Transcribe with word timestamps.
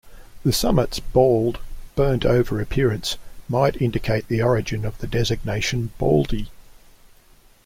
The 0.43 0.51
summit's 0.51 0.99
bald, 0.99 1.59
burnt-over 1.95 2.59
appearance 2.59 3.17
might 3.47 3.79
indicate 3.79 4.29
the 4.29 4.41
origin 4.41 4.83
of 4.83 4.97
the 4.97 5.05
designation 5.05 5.91
"Baldy". 5.99 6.49